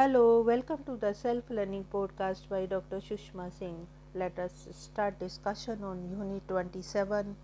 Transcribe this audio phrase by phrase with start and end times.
[0.00, 3.00] Hello, welcome to the self learning podcast by Dr.
[3.06, 3.86] Sushma Singh.
[4.14, 7.36] Let us start discussion on Unit 27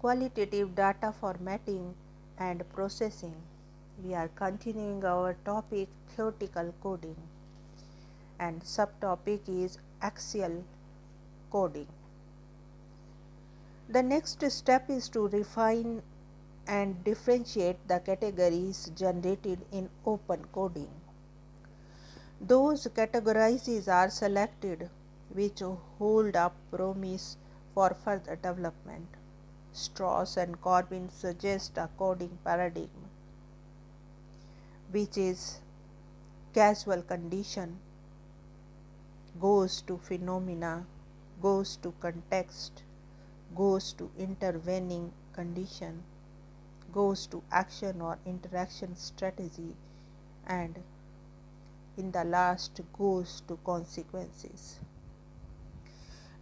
[0.00, 1.94] Qualitative Data Formatting
[2.40, 3.36] and Processing.
[4.02, 7.14] We are continuing our topic theoretical coding
[8.40, 10.64] and subtopic is axial
[11.52, 11.86] coding.
[13.88, 16.02] The next step is to refine
[16.66, 20.90] and differentiate the categories generated in open coding.
[22.40, 24.90] Those categories are selected
[25.32, 25.60] which
[25.98, 27.36] hold up promise
[27.74, 29.08] for further development.
[29.72, 33.10] Strauss and Corbin suggest a coding paradigm
[34.90, 35.60] which is
[36.54, 37.78] causal condition
[39.40, 40.86] goes to phenomena
[41.42, 42.82] goes to context
[43.54, 46.02] goes to intervening condition
[46.92, 49.74] goes to action or interaction strategy
[50.46, 50.82] and
[51.96, 54.78] in the last goes to consequences.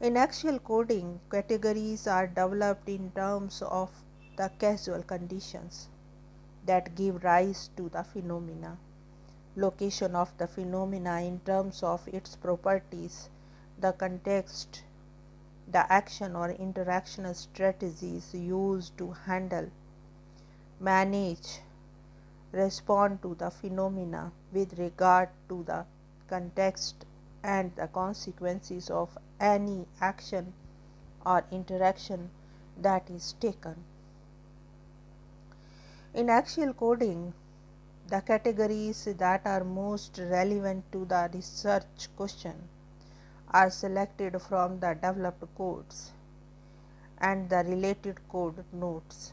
[0.01, 3.91] In axial coding, categories are developed in terms of
[4.37, 5.89] the causal conditions
[6.67, 8.77] that give rise to the phenomena,
[9.57, 13.29] location of the phenomena in terms of its properties,
[13.81, 14.83] the context,
[15.71, 19.71] the action or interaction strategies used to handle,
[20.81, 21.61] manage,
[22.53, 25.85] respond to the phenomena with regard to the
[26.29, 27.05] context
[27.43, 30.53] and the consequences of any action
[31.27, 32.31] or interaction
[32.81, 33.75] that is taken.
[36.15, 37.35] In axial coding,
[38.09, 42.55] the categories that are most relevant to the research question
[43.53, 46.13] are selected from the developed codes
[47.19, 49.33] and the related code notes.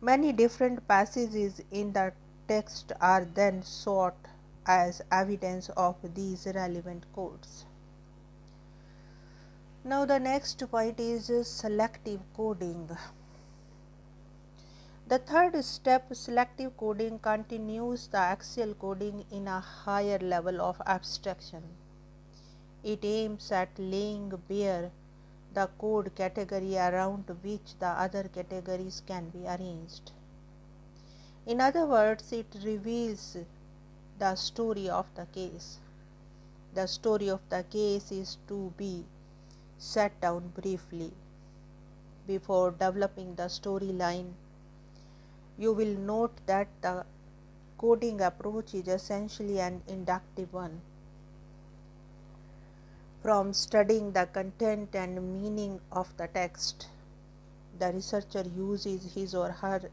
[0.00, 2.12] Many different passages in the
[2.48, 4.16] text are then sought
[4.66, 7.64] as evidence of these relevant codes.
[9.84, 12.88] Now, the next point is selective coding.
[15.06, 21.62] The third step, selective coding, continues the axial coding in a higher level of abstraction.
[22.82, 24.90] It aims at laying bare
[25.52, 30.12] the code category around which the other categories can be arranged.
[31.46, 33.36] In other words, it reveals
[34.18, 35.78] the story of the case.
[36.74, 39.04] The story of the case is to be
[39.78, 41.12] set down briefly.
[42.26, 44.32] Before developing the storyline,
[45.58, 47.04] you will note that the
[47.76, 50.80] coding approach is essentially an inductive one
[53.20, 56.88] from studying the content and meaning of the text.
[57.78, 59.90] The researcher uses his or her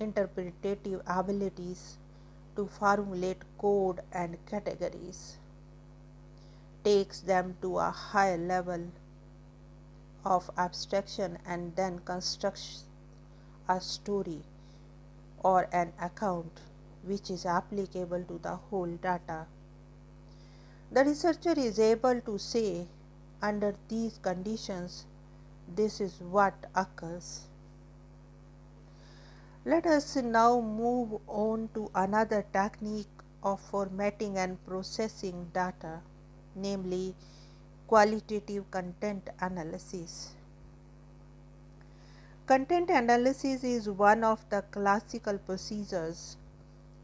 [0.00, 1.98] interpretative abilities
[2.56, 5.36] to formulate code and categories,
[6.82, 8.88] takes them to a higher level
[10.24, 12.84] of abstraction, and then constructs
[13.68, 14.42] a story
[15.42, 16.60] or an account
[17.04, 19.46] which is applicable to the whole data
[20.92, 22.84] the researcher is able to say
[23.40, 25.06] under these conditions
[25.76, 27.49] this is what occurs.
[29.66, 33.10] Let us now move on to another technique
[33.42, 36.00] of formatting and processing data,
[36.56, 37.14] namely
[37.86, 40.32] qualitative content analysis.
[42.46, 46.38] Content analysis is one of the classical procedures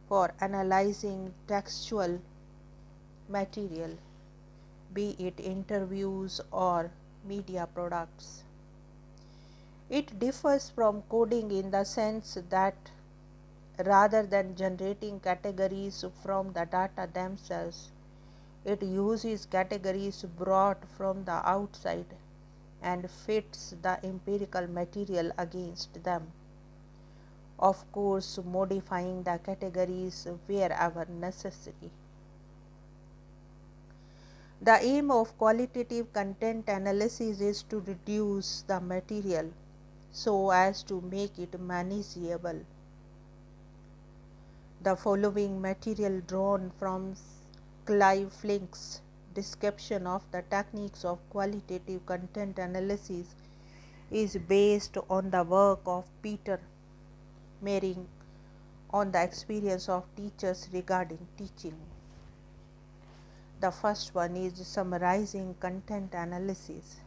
[0.09, 2.19] for analyzing textual
[3.29, 3.99] material,
[4.95, 6.91] be it interviews or
[7.29, 8.46] media products.
[9.89, 12.75] It differs from coding in the sense that
[13.85, 17.93] rather than generating categories from the data themselves,
[18.65, 22.07] it uses categories brought from the outside
[22.83, 26.33] and fits the empirical material against them.
[27.59, 31.93] Of course, modifying the categories wherever necessary.
[34.61, 39.53] The aim of qualitative content analysis is to reduce the material
[40.17, 42.61] so as to make it manageable.
[44.83, 47.17] The following material drawn from
[47.85, 49.03] Clive Flick's
[49.35, 53.35] description of the techniques of qualitative content analysis
[54.11, 56.61] is based on the work of Peter
[57.63, 58.07] Mayring
[58.91, 61.77] on the experience of teachers regarding teaching.
[63.61, 67.01] The first one is summarizing content analysis.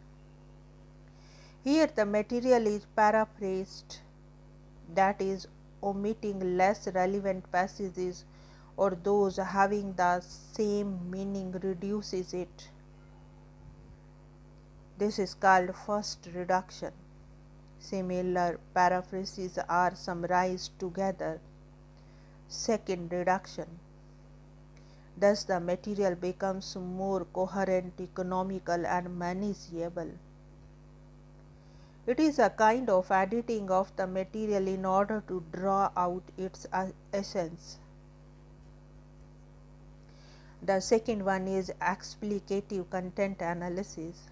[1.64, 4.00] Here the material is paraphrased
[4.96, 5.48] that is
[5.84, 8.24] omitting less relevant passages
[8.78, 12.70] or those having the same meaning reduces it.
[14.98, 16.94] This is called first reduction.
[17.80, 21.42] Similar paraphrases are summarized together.
[22.48, 23.68] Second reduction.
[25.18, 30.12] Thus, the material becomes more coherent, economical, and manageable.
[32.12, 36.66] It is a kind of editing of the material in order to draw out its
[36.74, 37.78] uh, essence.
[40.64, 44.24] The second one is explicative content analysis.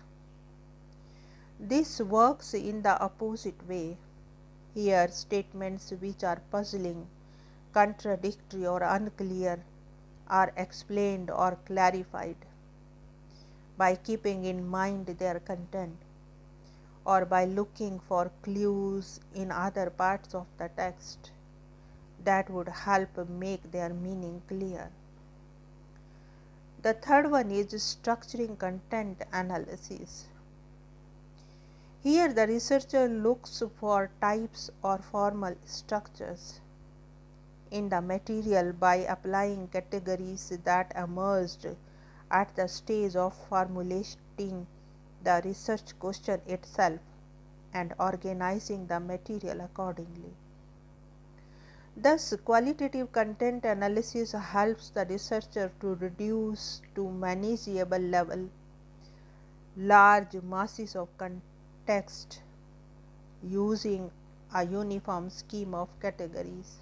[1.59, 3.97] This works in the opposite way.
[4.73, 7.05] Here, statements which are puzzling,
[7.73, 9.63] contradictory, or unclear
[10.27, 12.37] are explained or clarified
[13.77, 16.06] by keeping in mind their content
[17.07, 21.31] or by looking for clues in other parts of the text
[22.25, 24.89] that would help make their meaning clear.
[26.81, 30.25] The third one is structuring content analysis.
[32.03, 36.59] Here, the researcher looks for types or formal structures
[37.71, 41.67] in the material by applying categories that emerged
[42.29, 44.67] at the stage of formulating
[45.23, 46.99] the research question itself
[47.73, 50.33] and organizing the material accordingly.
[51.95, 58.49] Thus, qualitative content analysis helps the researcher to reduce to manageable level
[59.75, 62.41] large masses of context
[63.43, 64.09] using
[64.53, 66.77] a uniform scheme of categories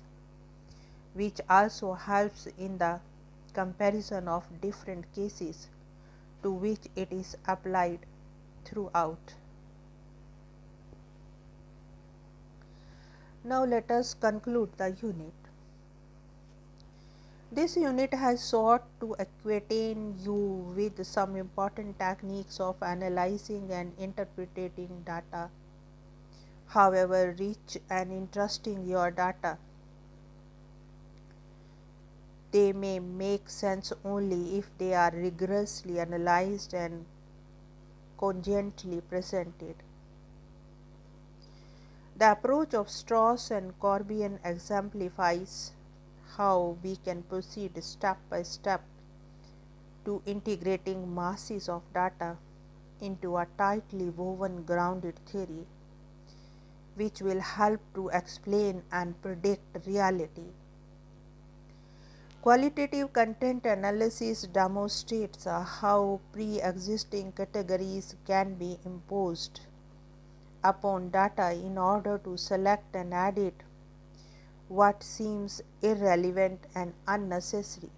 [1.13, 2.99] which also helps in the
[3.53, 5.67] comparison of different cases
[6.43, 7.99] to which it is applied
[8.65, 9.35] throughout.
[13.44, 15.33] Now let us conclude the unit.
[17.51, 25.03] This unit has sought to acquaint you with some important techniques of analyzing and interpreting
[25.06, 25.50] data.
[26.68, 29.57] However rich and interesting your data,
[32.51, 37.06] they may make sense only if they are rigorously analyzed and
[38.17, 39.75] cogently presented.
[42.17, 45.73] The approach of Strauss and Corbin exemplifies
[46.38, 48.81] how we can proceed step by step
[50.06, 52.38] to integrating masses of data
[53.01, 55.65] into a tightly woven grounded theory
[56.95, 60.47] which will help to explain and predict reality.
[62.45, 69.62] Qualitative content analysis demonstrates uh, how pre-existing categories can be imposed
[70.63, 73.63] upon data in order to select and edit
[74.68, 77.89] what seems irrelevant and unnecessary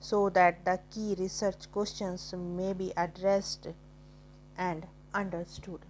[0.00, 3.68] so that the key research questions may be addressed
[4.56, 5.80] and understood.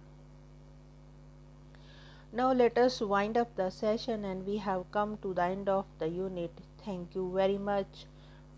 [2.33, 5.85] Now let us wind up the session and we have come to the end of
[5.99, 6.51] the unit.
[6.85, 8.05] Thank you very much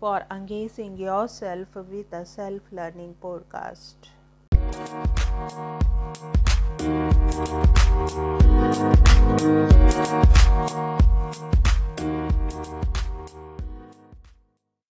[0.00, 3.94] for engaging yourself with a self learning podcast.